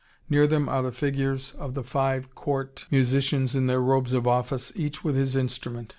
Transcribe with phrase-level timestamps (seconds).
[0.31, 4.71] Near them are the figures of the five court musicians in their robes of office,
[4.75, 5.89] each with his instrument.